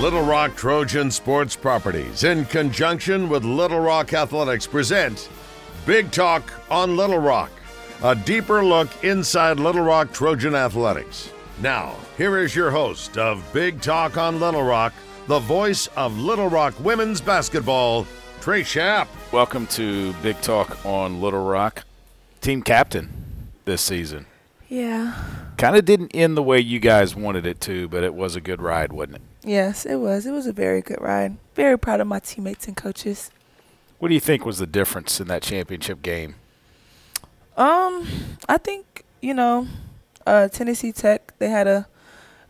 [0.00, 5.30] Little Rock Trojan Sports Properties, in conjunction with Little Rock Athletics, present
[5.86, 7.50] Big Talk on Little Rock,
[8.02, 11.32] a deeper look inside Little Rock Trojan Athletics.
[11.62, 14.92] Now, here is your host of Big Talk on Little Rock,
[15.28, 18.06] the voice of Little Rock women's basketball,
[18.42, 19.08] Trey Schaap.
[19.32, 21.84] Welcome to Big Talk on Little Rock.
[22.42, 23.08] Team captain
[23.64, 24.26] this season.
[24.68, 25.14] Yeah.
[25.56, 28.40] Kind of didn't end the way you guys wanted it to, but it was a
[28.40, 29.22] good ride, wasn't it?
[29.44, 30.26] Yes, it was.
[30.26, 31.36] It was a very good ride.
[31.54, 33.30] Very proud of my teammates and coaches.
[33.98, 36.34] What do you think was the difference in that championship game?
[37.56, 38.06] Um,
[38.48, 39.66] I think you know,
[40.26, 41.88] uh, Tennessee Tech they had a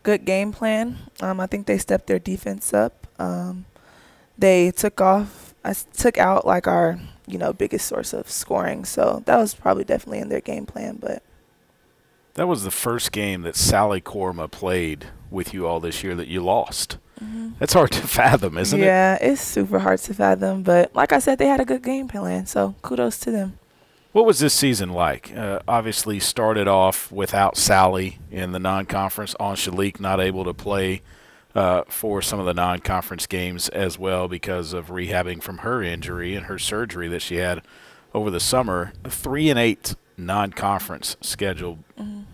[0.02, 0.98] good game plan.
[1.20, 3.06] Um, I think they stepped their defense up.
[3.19, 3.66] Um,
[4.36, 5.55] they took off.
[5.64, 9.84] I took out like our you know biggest source of scoring, so that was probably
[9.84, 10.98] definitely in their game plan.
[11.00, 11.23] But
[12.37, 16.29] That was the first game that Sally Kourouma played with you all this year that
[16.29, 16.99] you lost.
[17.59, 18.84] That's hard to fathom, isn't it?
[18.84, 20.62] yeah, it's super hard to fathom.
[20.62, 23.59] But like I said, they had a good game plan, so kudos to them.
[24.12, 25.34] What was this season like?
[25.34, 29.34] Uh, obviously, started off without Sally in the non-conference.
[29.41, 31.00] Angelique not able to play
[31.55, 36.34] uh, for some of the non-conference games as well because of rehabbing from her injury
[36.34, 37.62] and her surgery that she had
[38.12, 38.93] over the summer.
[39.05, 41.78] Three and eight non-conference schedule,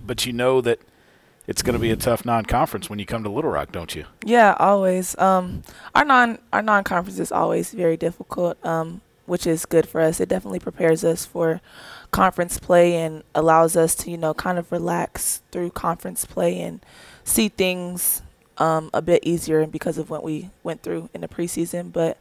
[0.05, 0.81] but you know that
[1.47, 4.05] it's going to be a tough non-conference when you come to Little Rock, don't you?
[4.25, 5.19] Yeah, always.
[5.19, 5.63] Um,
[5.95, 10.21] our non our non conference is always very difficult, um, which is good for us.
[10.21, 11.61] It definitely prepares us for
[12.11, 16.85] conference play and allows us to you know kind of relax through conference play and
[17.25, 18.23] see things
[18.59, 21.93] um, a bit easier because of what we went through in the preseason.
[21.93, 22.19] But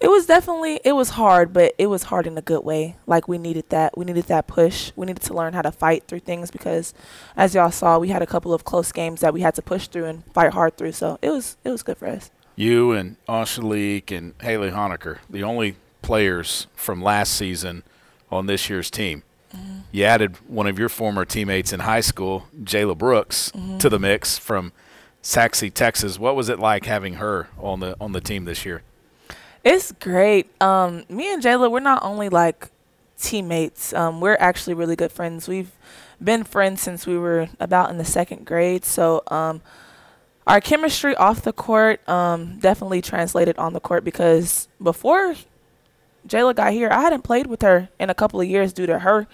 [0.00, 2.96] it was definitely it was hard, but it was hard in a good way.
[3.06, 3.96] Like we needed that.
[3.96, 4.92] We needed that push.
[4.96, 6.94] We needed to learn how to fight through things because,
[7.36, 9.88] as y'all saw, we had a couple of close games that we had to push
[9.88, 10.92] through and fight hard through.
[10.92, 12.30] So it was it was good for us.
[12.56, 17.82] You and Angelique and Haley Honecker, the only players from last season
[18.30, 19.22] on this year's team.
[19.54, 19.78] Mm-hmm.
[19.92, 23.78] You added one of your former teammates in high school, Jayla Brooks, mm-hmm.
[23.78, 24.72] to the mix from
[25.22, 26.18] Sachse, Texas.
[26.18, 28.82] What was it like having her on the on the team this year?
[29.64, 30.50] It's great.
[30.62, 32.68] Um, me and Jayla, we're not only like
[33.18, 33.94] teammates.
[33.94, 35.48] Um, we're actually really good friends.
[35.48, 35.72] We've
[36.22, 38.84] been friends since we were about in the second grade.
[38.84, 39.62] So um,
[40.46, 45.34] our chemistry off the court um, definitely translated on the court because before
[46.28, 48.98] Jayla got here, I hadn't played with her in a couple of years due to
[48.98, 49.26] her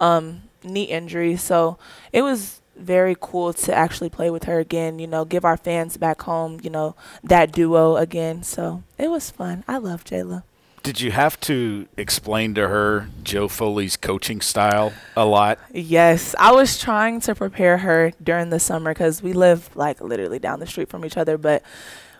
[0.00, 1.36] um, knee injury.
[1.36, 1.78] So
[2.12, 5.96] it was very cool to actually play with her again, you know, give our fans
[5.96, 6.94] back home, you know,
[7.24, 8.42] that duo again.
[8.42, 9.64] So it was fun.
[9.66, 10.42] I love Jayla.
[10.82, 15.58] Did you have to explain to her Joe Foley's coaching style a lot?
[15.72, 20.38] Yes, I was trying to prepare her during the summer because we live like literally
[20.38, 21.36] down the street from each other.
[21.38, 21.64] But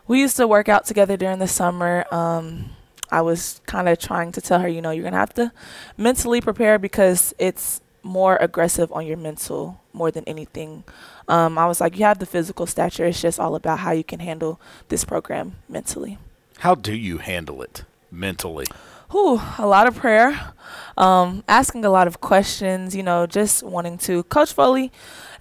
[0.08, 2.06] we used to work out together during the summer.
[2.10, 2.70] Um,
[3.08, 5.52] I was kind of trying to tell her, you know, you're gonna have to
[5.96, 10.84] mentally prepare because it's more aggressive on your mental more than anything.
[11.28, 13.04] Um, I was like, you have the physical stature.
[13.04, 16.18] It's just all about how you can handle this program mentally.
[16.58, 18.66] How do you handle it mentally?
[19.10, 20.52] Whew, a lot of prayer,
[20.96, 24.24] um, asking a lot of questions, you know, just wanting to.
[24.24, 24.90] Coach Foley,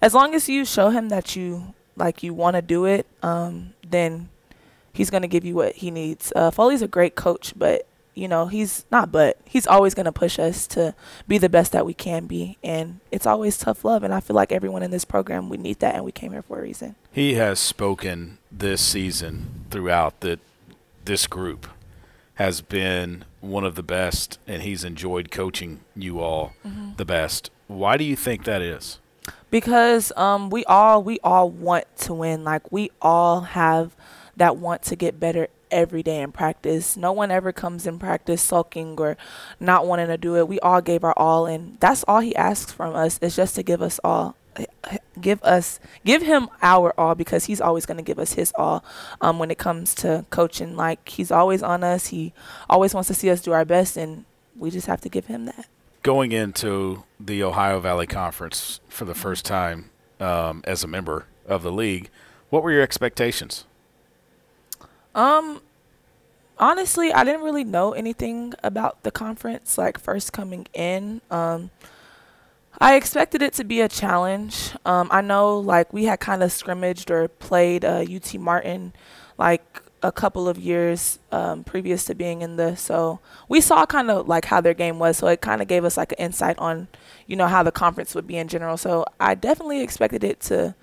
[0.00, 3.72] as long as you show him that you like you want to do it, um,
[3.88, 4.28] then
[4.92, 6.32] he's gonna give you what he needs.
[6.36, 9.12] Uh, Foley's a great coach, but you know he's not.
[9.12, 10.94] But he's always gonna push us to
[11.28, 14.02] be the best that we can be, and it's always tough love.
[14.02, 16.42] And I feel like everyone in this program we need that, and we came here
[16.42, 16.96] for a reason.
[17.12, 20.40] He has spoken this season throughout that
[21.04, 21.68] this group
[22.34, 26.54] has been one of the best, and he's enjoyed coaching you all
[26.96, 27.50] the best.
[27.68, 28.98] Why do you think that is?
[29.50, 33.94] because um we all we all want to win like we all have
[34.36, 36.96] that want to get better every day in practice.
[36.96, 39.16] No one ever comes in practice sulking or
[39.60, 40.48] not wanting to do it.
[40.48, 43.62] We all gave our all and that's all he asks from us is just to
[43.62, 44.36] give us all
[45.20, 48.82] give us give him our all because he's always going to give us his all
[49.20, 50.76] um when it comes to coaching.
[50.76, 52.08] Like he's always on us.
[52.08, 52.32] He
[52.68, 54.24] always wants to see us do our best and
[54.56, 55.66] we just have to give him that.
[56.02, 61.62] Going into the Ohio Valley Conference for the first time um, as a member of
[61.62, 62.10] the league,
[62.48, 63.64] what were your expectations?
[65.16, 65.62] Um,
[66.58, 71.22] honestly, I didn't really know anything about the conference like first coming in.
[71.30, 71.70] Um,
[72.78, 74.72] I expected it to be a challenge.
[74.84, 78.92] Um, I know like we had kind of scrimmaged or played uh, UT Martin
[79.38, 83.18] like a couple of years um, previous to being in this, so
[83.48, 85.16] we saw kind of like how their game was.
[85.16, 86.88] So it kind of gave us like an insight on,
[87.26, 88.76] you know, how the conference would be in general.
[88.76, 90.74] So I definitely expected it to,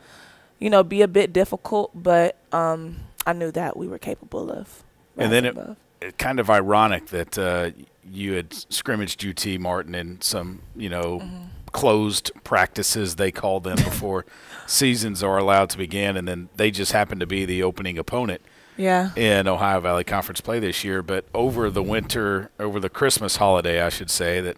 [0.59, 4.83] you know, be a bit difficult, but um, I knew that we were capable of.
[5.17, 5.57] And then it,
[6.01, 7.71] it kind of ironic that uh,
[8.03, 11.43] you had scrimmaged UT Martin in some, you know, Mm-hmm.
[11.71, 14.25] closed practices they call them before
[14.67, 18.41] seasons are allowed to begin, and then they just happened to be the opening opponent
[18.77, 19.11] yeah.
[19.15, 21.01] in Ohio Valley Conference play this year.
[21.01, 24.57] But over the winter, over the Christmas holiday, I should say that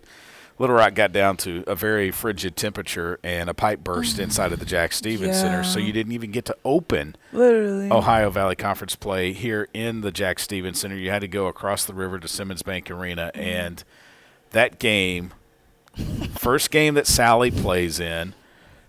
[0.57, 4.23] Little Rock got down to a very frigid temperature and a pipe burst mm-hmm.
[4.23, 7.91] inside of the Jack Stephens Center, so you didn't even get to open Literally.
[7.91, 10.95] Ohio Valley Conference play here in the Jack Stephens Center.
[10.95, 13.41] You had to go across the river to Simmons Bank Arena, mm-hmm.
[13.41, 13.83] and
[14.51, 15.33] that game,
[16.35, 18.33] first game that Sally plays in,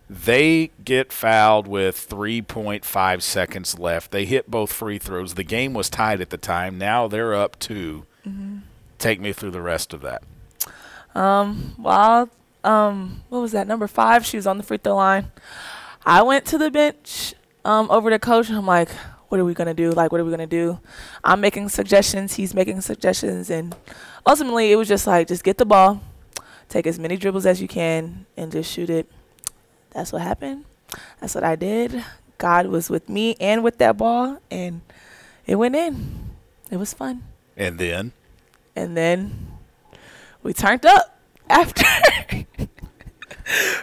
[0.09, 4.13] they get fouled with 3.5 seconds left.
[4.13, 5.35] They hit both free throws.
[5.35, 6.79] The game was tied at the time.
[6.79, 8.59] Now they're up 2 mm-hmm.
[8.99, 10.23] Take me through the rest of that.
[11.17, 12.29] Um, well,
[12.63, 13.67] um, what was that?
[13.67, 15.33] Number five, she was on the free throw line.
[16.05, 17.35] I went to the bench,
[17.65, 18.91] um, over to coach, and I'm like,
[19.29, 19.91] what are we gonna do?
[19.93, 20.79] Like, what are we gonna do?
[21.25, 22.35] I'm making suggestions.
[22.35, 23.75] He's making suggestions, and
[24.27, 26.03] ultimately, it was just like, just get the ball,
[26.69, 29.11] take as many dribbles as you can, and just shoot it.
[29.91, 30.67] That's what happened.
[31.21, 32.05] That's what I did.
[32.37, 34.83] God was with me and with that ball, and
[35.47, 36.35] it went in.
[36.71, 37.23] It was fun.
[37.57, 38.13] And then
[38.77, 39.56] And then
[40.47, 41.19] we turned up
[41.51, 41.85] after.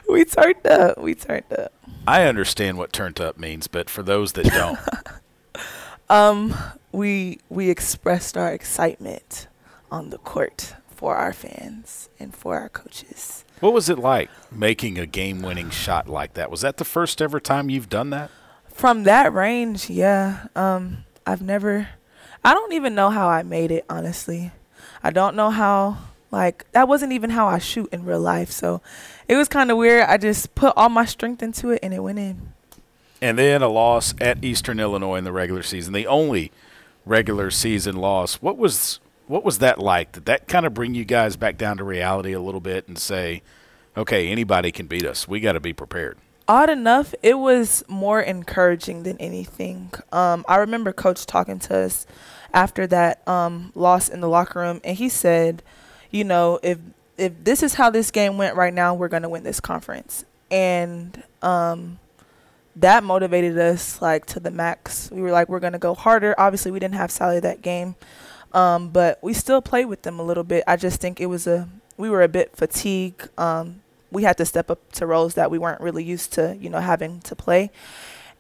[0.09, 0.97] we turned up.
[0.97, 1.73] We turned up.
[2.07, 4.79] I understand what turned up means, but for those that don't,
[6.09, 6.55] Um,
[6.91, 9.47] we we expressed our excitement
[9.91, 13.43] on the court for our fans and for our coaches.
[13.59, 16.49] what was it like making a game winning shot like that?
[16.51, 18.29] Was that the first ever time you've done that?
[18.69, 20.47] From that range, yeah.
[20.55, 21.89] Um, I've never.
[22.43, 23.85] I don't even know how I made it.
[23.89, 24.51] Honestly,
[25.03, 25.97] I don't know how.
[26.33, 28.51] Like that wasn't even how I shoot in real life.
[28.51, 28.81] So,
[29.29, 30.09] it was kind of weird.
[30.09, 32.53] I just put all my strength into it, and it went in.
[33.21, 36.51] And then a loss at Eastern Illinois in the regular season, the only
[37.05, 38.35] regular season loss.
[38.41, 40.11] What was what was that like?
[40.11, 42.97] Did that kind of bring you guys back down to reality a little bit and
[42.97, 43.41] say,
[43.95, 45.27] okay, anybody can beat us.
[45.27, 46.17] We got to be prepared.
[46.47, 49.91] odd enough, it was more encouraging than anything.
[50.11, 52.05] Um, I remember Coach talking to us
[52.53, 55.63] after that um, loss in the locker room, and he said,
[56.13, 56.77] "You know, if
[57.17, 61.23] if this is how this game went right now, we're gonna win this conference." And
[61.41, 61.99] um,
[62.75, 65.09] that motivated us like to the max.
[65.11, 67.95] We were like, "We're gonna go harder." Obviously, we didn't have Sally that game,
[68.53, 70.63] um, but we still played with them a little bit.
[70.67, 71.67] I just think it was a
[71.97, 73.29] we were a bit fatigued.
[73.37, 73.81] Um,
[74.11, 76.79] we had to step up to roles that we weren't really used to, you know,
[76.79, 77.71] having to play.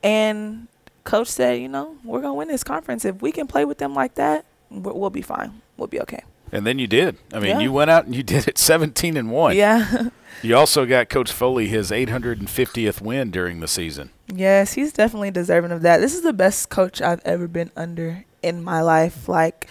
[0.03, 0.67] And
[1.03, 3.93] coach said, you know, we're gonna win this conference if we can play with them
[3.93, 4.45] like that.
[4.69, 5.61] We'll, we'll be fine.
[5.77, 6.23] We'll be okay.
[6.53, 7.17] And then you did.
[7.33, 7.59] I mean, Yeah.
[7.59, 9.55] you went out and you did it 17 and 1.
[9.55, 10.09] Yeah.
[10.41, 14.11] You also got Coach Foley his 850th win during the season.
[14.33, 15.99] yes, he's definitely deserving of that.
[16.01, 19.27] This is the best coach I've ever been under in my life.
[19.29, 19.67] Like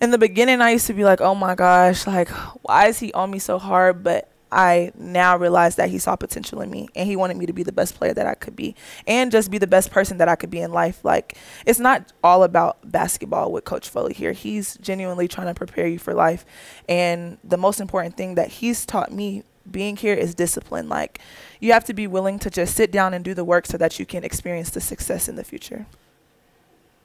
[0.00, 2.28] in the beginning, I used to be like, oh my gosh, like
[2.62, 4.02] why is he on me so hard?
[4.02, 7.52] But I now realize that he saw potential in me and he wanted me to
[7.52, 8.74] be the best player that I could be
[9.06, 11.04] and just be the best person that I could be in life.
[11.04, 11.36] Like
[11.66, 14.32] it's not all about basketball with Coach Foley here.
[14.32, 16.44] He's genuinely trying to prepare you for life.
[16.88, 20.88] And the most important thing that he's taught me being here is discipline.
[20.88, 21.20] Like
[21.60, 23.98] you have to be willing to just sit down and do the work so that
[23.98, 25.86] you can experience the success in the future.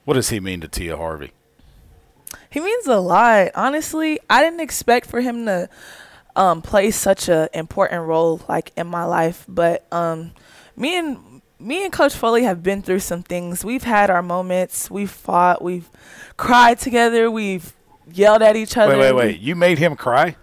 [0.05, 1.31] What does he mean to Tia Harvey?
[2.49, 3.49] He means a lot.
[3.55, 5.69] Honestly, I didn't expect for him to
[6.35, 10.31] um, play such a important role like in my life, but um,
[10.75, 13.63] me and me and Coach Foley have been through some things.
[13.63, 14.91] We've had our moments.
[14.91, 15.61] We've fought.
[15.61, 15.89] We've
[16.35, 17.31] cried together.
[17.31, 17.73] We've
[18.11, 18.97] yelled at each other.
[18.97, 19.39] Wait, wait, wait.
[19.39, 20.35] You made him cry?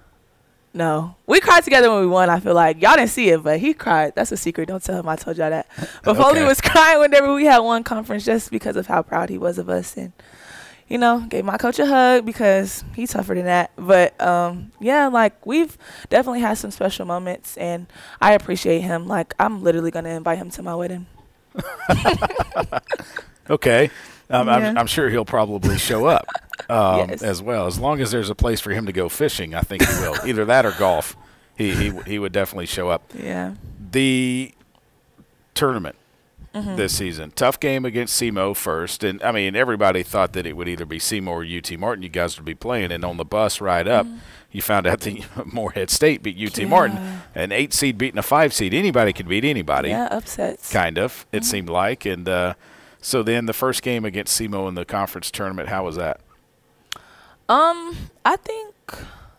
[0.72, 2.30] no, we cried together when we won.
[2.30, 4.14] I feel like y'all didn't see it, but he cried.
[4.14, 4.68] That's a secret.
[4.68, 5.66] Don't tell him I told y'all that.
[6.04, 9.38] But Foley was crying whenever we had one conference, just because of how proud he
[9.38, 10.12] was of us, and
[10.90, 13.70] you know, gave my coach a hug because he's tougher than that.
[13.76, 15.78] But um, yeah, like we've
[16.10, 17.86] definitely had some special moments, and
[18.20, 19.06] I appreciate him.
[19.06, 21.06] Like I'm literally gonna invite him to my wedding.
[23.48, 23.90] Okay.
[24.28, 24.54] Um, Yeah.
[24.54, 26.26] I'm, I'm sure he'll probably show up
[26.70, 27.22] um, Yes.
[27.22, 27.66] as well.
[27.66, 30.14] As long as there's a place for him to go fishing, I think he will.
[30.24, 31.16] Either that or golf.
[31.56, 33.02] He, he, he would definitely show up.
[33.12, 33.54] Yeah.
[33.90, 34.54] The
[35.54, 35.96] tournament
[36.52, 36.74] Mm-hmm.
[36.74, 39.04] this season, tough game against SEMO first.
[39.04, 42.08] And, I mean, everybody thought that it would either be SEMO or UT Martin you
[42.08, 42.90] guys would be playing.
[42.90, 44.04] And on the bus ride up,
[44.50, 46.96] you found out that Morehead State beat UT Martin.
[46.96, 47.38] Mm-hmm.
[47.38, 48.74] An eight seed beating a five seed.
[48.74, 50.72] Anybody can beat anybody Yeah, upsets.
[50.72, 51.44] kind of it Mm-hmm.
[51.44, 52.54] seemed like and uh,
[53.00, 56.20] so then the first game against SEMO in the conference tournament how was that
[57.48, 58.74] Um, I think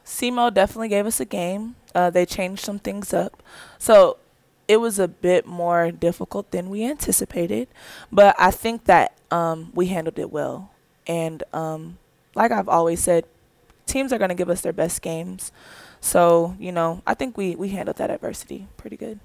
[0.05, 1.75] SEMO definitely gave us a game.
[1.93, 3.41] Uh, they changed some things up.
[3.77, 4.17] So
[4.71, 7.67] it was a bit more difficult than we anticipated,
[8.09, 10.71] but I think that um, we handled it well.
[11.05, 11.97] And um,
[12.35, 13.25] like I've always said,
[13.85, 15.51] teams are going to give us their best games.
[15.99, 19.19] So, you know, I think we, we handled that adversity pretty good.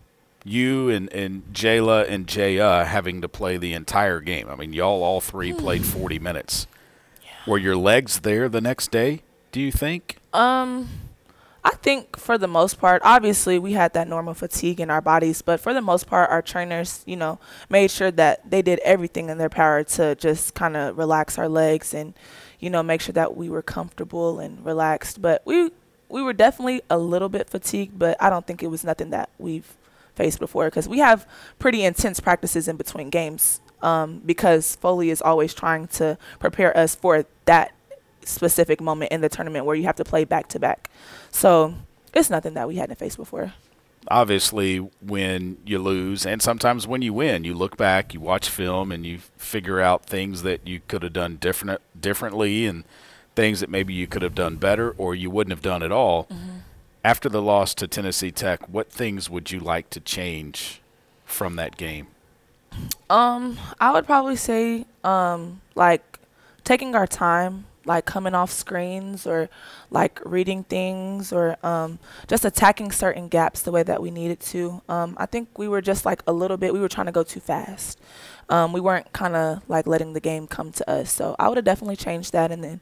[0.45, 4.49] You and, and Jayla and Jaya having to play the entire game.
[4.49, 6.67] I mean, y'all all three played 40 minutes.
[7.23, 7.31] Yeah.
[7.47, 9.23] Were your legs there the next day,
[9.53, 10.17] do you think?
[10.33, 10.89] Um,
[11.67, 15.43] I think for the most part, obviously we had that normal fatigue in our bodies,
[15.43, 19.31] but for the most part, our trainers, you know, made sure that they did everything
[19.31, 22.15] in their power to just kind of relax our legs and,
[22.61, 25.21] you know, make sure that we were comfortable and relaxed.
[25.21, 25.73] But we
[26.09, 29.29] we were definitely a little bit fatigued, but I don't think it was nothing that
[29.37, 29.77] we've
[30.15, 31.27] faced before because we have
[31.59, 33.61] pretty intense practices in between games.
[33.83, 37.73] Um, because Foley is always trying to prepare us for that
[38.27, 40.91] specific moment in the tournament where you have to play back to back.
[41.31, 41.75] So
[42.15, 43.53] it's nothing that we hadn't faced before.
[44.09, 48.93] Obviously, when you lose, and sometimes when you win, you look back, you watch film,
[48.93, 52.85] and you figure out things that you could have done different differently, and
[53.37, 56.25] things that maybe you could have done better or you wouldn't have done at all.
[56.25, 56.59] Mm-hmm.
[57.05, 60.81] After the loss to Tennessee Tech, what things would you like to change
[61.25, 62.09] from that game?
[63.09, 66.19] Um, I would probably say um, like
[66.65, 69.49] taking our time like coming off screens or
[69.91, 74.83] like reading things or um, just attacking certain gaps the way that we needed to.
[74.89, 77.23] Um, I think we were just like a little bit, we were trying to go
[77.23, 78.01] too fast.
[78.49, 81.13] Um, we weren't kind of like letting the game come to us.
[81.13, 82.53] So I would have definitely changed that.
[82.53, 82.81] And then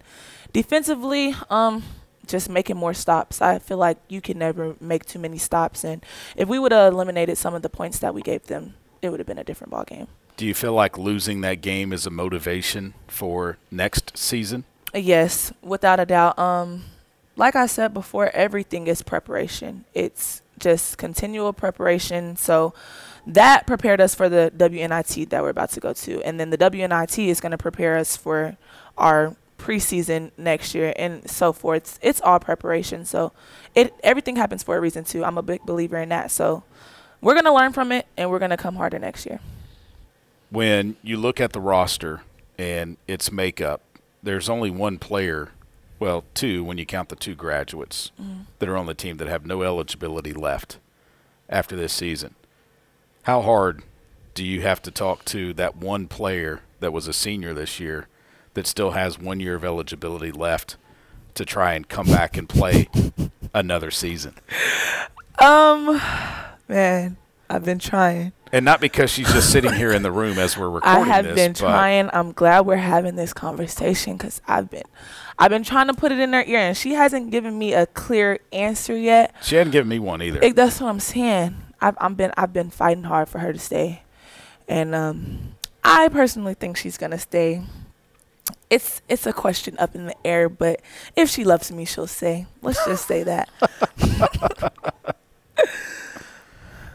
[0.53, 1.85] defensively, um,
[2.27, 3.43] just making more stops.
[3.43, 5.85] I feel like you can never make too many stops.
[5.85, 6.05] And
[6.37, 9.21] if we would have eliminated some of the points that we gave them, it would
[9.21, 10.09] have been a different ball game.
[10.37, 14.65] Do you feel like losing that game is a motivation for next season?
[14.95, 16.39] Yes, without a doubt.
[16.39, 16.85] Um,
[17.37, 19.85] like I said before, everything is preparation.
[19.93, 22.37] It's just continual preparation.
[22.37, 22.75] So
[23.27, 26.59] that prepared us for the WNIT that we're about to go to, and then the
[26.59, 28.57] WNIT is going to prepare us for
[28.97, 31.99] our preseason next year and so forth.
[32.03, 33.05] It's all preparation.
[33.05, 33.33] So
[33.75, 35.25] it everything happens for a reason too.
[35.25, 36.31] I'm a big believer in that.
[36.31, 36.65] So
[37.21, 39.41] we're going to learn from it and we're going to come harder next year.
[40.51, 42.23] When you look at the roster
[42.59, 43.81] and its makeup,
[44.25, 45.51] there's only one player,
[46.01, 48.47] well, two when you count the two graduates mm.
[48.59, 50.79] that are on the team that have no eligibility left
[51.49, 52.35] after this season.
[53.23, 53.83] How hard
[54.35, 58.09] do you have to talk to that one player that was a senior this year
[58.55, 60.77] that still has one year of eligibility left
[61.35, 62.89] to try and come back and play
[63.55, 64.35] another season?
[65.39, 66.01] Um,
[66.69, 67.17] man,
[67.51, 68.33] I've been trying.
[68.55, 71.03] And not because she's just sitting here in the room as we're recording.
[71.03, 72.09] I have this, been trying.
[72.13, 74.85] I'm glad we're having this conversation because I've been,
[75.37, 77.87] I've been trying to put it in her ear, and she hasn't given me a
[77.87, 79.35] clear answer yet.
[79.43, 80.39] She hadn't given me one either.
[80.41, 81.57] It, that's what I'm saying.
[81.81, 84.05] I've I'm been I've been fighting hard for her to stay,
[84.69, 87.61] and um, I personally think she's gonna stay.
[88.71, 90.81] It's it's a question up in the air, but
[91.17, 92.47] if she loves me, she'll say.
[92.63, 93.49] Let's just say that.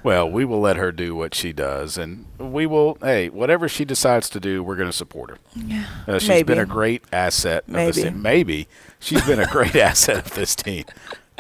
[0.03, 2.97] Well, we will let her do what she does, and we will.
[3.01, 5.37] Hey, whatever she decides to do, we're going to support her.
[5.55, 6.43] Yeah, uh, she's maybe.
[6.53, 7.63] been a great asset.
[7.67, 7.91] Of maybe.
[7.91, 8.21] this team.
[8.21, 8.67] Maybe
[8.99, 10.85] she's been a great asset of this team.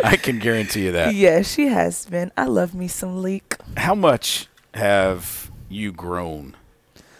[0.03, 1.13] I can guarantee you that.
[1.13, 2.31] Yeah, she has been.
[2.37, 3.55] I love me some leak.
[3.77, 6.55] How much have you grown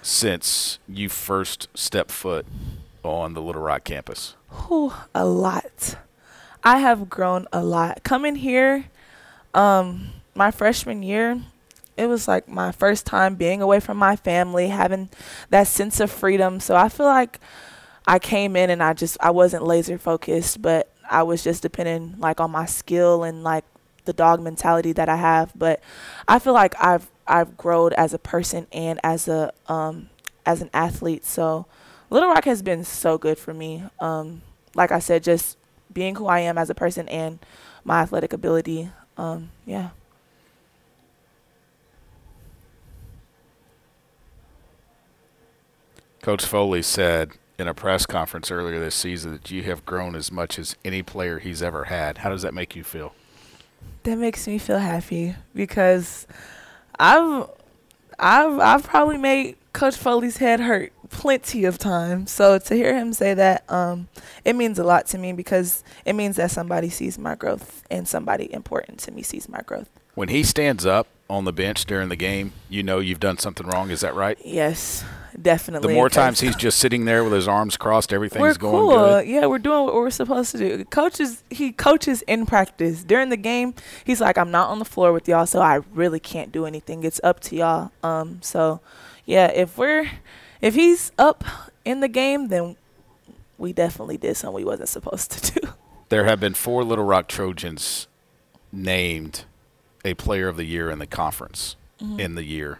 [0.01, 2.45] since you first stepped foot
[3.03, 4.35] on the Little Rock campus?
[4.67, 5.95] Whew, a lot.
[6.63, 8.03] I have grown a lot.
[8.03, 8.85] Coming here,
[9.53, 11.41] um, my freshman year,
[11.97, 15.09] it was like my first time being away from my family, having
[15.49, 16.61] that sense of freedom.
[16.61, 17.41] So I feel like
[18.07, 22.15] I came in and I just I wasn't laser focused, but I was just depending
[22.19, 23.65] like on my skill and like
[24.05, 25.51] the dog mentality that I have.
[25.55, 25.81] But
[26.25, 30.09] I feel like I've I've grown as a person and as a um
[30.45, 31.25] as an athlete.
[31.25, 31.65] So
[32.09, 33.83] Little Rock has been so good for me.
[33.99, 34.41] Um,
[34.73, 35.57] like I said, just
[35.91, 37.39] being who I am as a person and
[37.83, 38.89] my athletic ability.
[39.17, 39.89] Um, yeah.
[46.21, 50.31] Coach Foley said in a press conference earlier this season that you have grown as
[50.31, 52.19] much as any player he's ever had.
[52.19, 53.13] How does that make you feel?
[54.03, 56.25] That makes me feel happy because
[56.97, 57.49] I've
[58.17, 62.31] I've I've probably made Coach Foley's head hurt plenty of times.
[62.31, 64.07] So to hear him say that, um,
[64.45, 68.07] it means a lot to me because it means that somebody sees my growth and
[68.07, 69.89] somebody important to me sees my growth.
[70.15, 73.67] When he stands up on the bench during the game, you know you've done something
[73.67, 73.91] wrong.
[73.91, 74.37] Is that right?
[74.43, 75.03] Yes,
[75.39, 75.89] definitely.
[75.89, 78.95] The more times he's just sitting there with his arms crossed, everything's we're going cool.
[78.95, 79.27] good.
[79.27, 80.85] Yeah, we're doing what we're supposed to do.
[80.85, 83.03] Coaches, he coaches in practice.
[83.03, 86.19] During the game, he's like, I'm not on the floor with y'all, so I really
[86.19, 87.03] can't do anything.
[87.03, 87.91] It's up to y'all.
[88.03, 88.81] Um, so
[89.25, 90.09] yeah, if we're
[90.61, 91.43] if he's up
[91.85, 92.75] in the game, then
[93.57, 95.67] we definitely did something we wasn't supposed to do.
[96.09, 98.07] There have been four Little Rock Trojans
[98.71, 99.45] named
[100.05, 102.19] a player of the year in the conference Mm-hmm.
[102.21, 102.79] in the year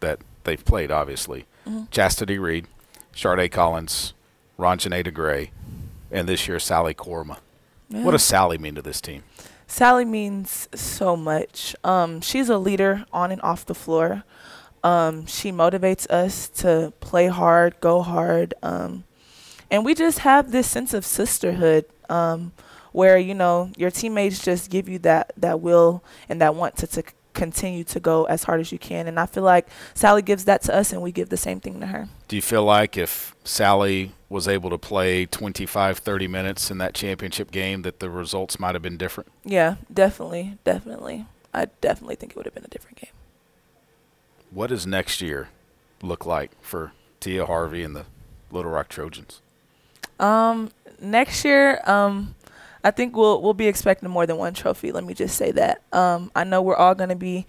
[0.00, 1.46] that they've played, obviously.
[1.92, 2.66] Chastity Reed,
[3.14, 4.14] Sade Collins,
[4.58, 5.50] Ronjanae DeGray,
[6.10, 7.38] and this year Sally Kourouma.
[7.88, 9.22] What does Sally mean to this team?
[9.68, 11.76] Sally means so much.
[11.84, 14.24] Um, she's a leader on and off the floor.
[14.82, 19.04] Um, she motivates us to play hard, go hard, um,
[19.70, 22.50] and we just have this sense of sisterhood um,
[22.92, 26.86] where you know your teammates just give you that that will and that want to,
[26.86, 27.02] to
[27.34, 29.06] continue to go as hard as you can.
[29.06, 31.80] And I feel like Sally gives that to us, and we give the same thing
[31.80, 32.08] to her.
[32.28, 36.94] Do you feel like if Sally was able to play 25, 30 minutes in that
[36.94, 39.30] championship game, that the results might have been different?
[39.44, 41.26] Yeah, definitely, definitely.
[41.52, 43.10] I definitely think it would have been a different game.
[44.50, 45.48] What does next year
[46.02, 48.06] look like for Tia Harvey and the
[48.50, 49.40] Little Rock Trojans?
[50.18, 50.70] Um,
[51.00, 52.34] next year, um,
[52.84, 54.92] I think we'll we'll be expecting more than one trophy.
[54.92, 55.82] Let me just say that.
[55.92, 57.46] Um, I know we're all gonna be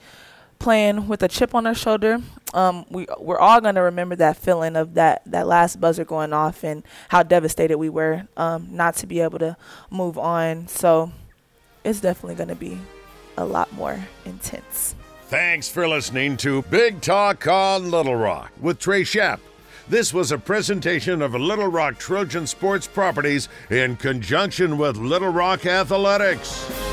[0.60, 2.20] playing with a chip on our shoulder.
[2.54, 6.64] Um, we we're all gonna remember that feeling of that that last buzzer going off
[6.64, 9.58] and how devastated we were um, not to be able to
[9.90, 10.68] move on.
[10.68, 11.12] So
[11.84, 12.78] it's definitely gonna be
[13.38, 14.96] a lot more intense.
[15.28, 19.40] Thanks for listening to Big Talk on Little Rock with Trey Schaap.
[19.90, 25.66] This was a presentation of Little Rock Trojan Sports Properties in conjunction with Little Rock
[25.66, 26.93] Athletics.